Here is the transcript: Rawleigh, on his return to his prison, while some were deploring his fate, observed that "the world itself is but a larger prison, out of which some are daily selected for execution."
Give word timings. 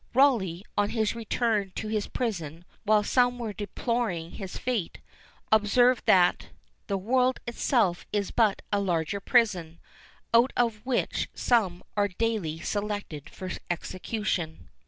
Rawleigh, 0.15 0.63
on 0.75 0.89
his 0.89 1.13
return 1.13 1.73
to 1.75 1.87
his 1.87 2.07
prison, 2.07 2.65
while 2.85 3.03
some 3.03 3.37
were 3.37 3.53
deploring 3.53 4.31
his 4.31 4.57
fate, 4.57 4.97
observed 5.51 6.07
that 6.07 6.47
"the 6.87 6.97
world 6.97 7.39
itself 7.45 8.07
is 8.11 8.31
but 8.31 8.63
a 8.71 8.79
larger 8.79 9.19
prison, 9.19 9.79
out 10.33 10.51
of 10.57 10.83
which 10.87 11.29
some 11.35 11.83
are 11.95 12.07
daily 12.07 12.57
selected 12.61 13.29
for 13.29 13.51
execution." 13.69 14.69